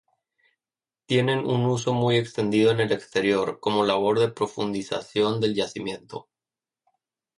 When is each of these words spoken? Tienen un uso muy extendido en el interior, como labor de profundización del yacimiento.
Tienen 1.05 1.45
un 1.45 1.63
uso 1.67 1.93
muy 1.93 2.17
extendido 2.17 2.71
en 2.71 2.79
el 2.79 2.91
interior, 2.91 3.59
como 3.59 3.85
labor 3.85 4.17
de 4.19 4.31
profundización 4.31 5.39
del 5.39 5.53
yacimiento. 5.53 6.27